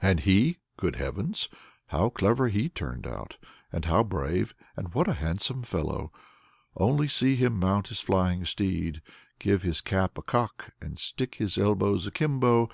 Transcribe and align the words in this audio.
And 0.00 0.20
he 0.20 0.56
good 0.78 0.96
heavens! 0.96 1.50
how 1.88 2.08
clever 2.08 2.48
he 2.48 2.70
turned 2.70 3.06
out, 3.06 3.36
and 3.70 3.84
how 3.84 4.02
brave, 4.02 4.54
and 4.78 4.94
what 4.94 5.06
a 5.08 5.12
handsome 5.12 5.62
fellow! 5.62 6.10
Only 6.74 7.06
see 7.06 7.36
him 7.36 7.58
mount 7.60 7.88
his 7.88 8.00
flying 8.00 8.46
steed, 8.46 9.02
give 9.38 9.60
his 9.62 9.82
cap 9.82 10.16
a 10.16 10.22
cock, 10.22 10.70
and 10.80 10.98
stick 10.98 11.34
his 11.34 11.58
elbows 11.58 12.06
akimbo! 12.06 12.70